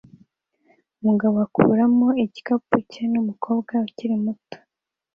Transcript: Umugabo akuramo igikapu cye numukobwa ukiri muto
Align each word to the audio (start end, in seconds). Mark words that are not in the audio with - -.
Umugabo 1.01 1.35
akuramo 1.45 2.07
igikapu 2.23 2.75
cye 2.91 3.03
numukobwa 3.11 3.73
ukiri 3.85 4.15
muto 4.23 4.57